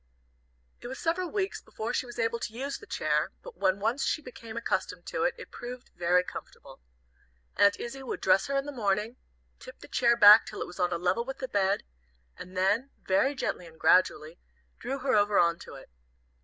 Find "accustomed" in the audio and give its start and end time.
4.57-5.05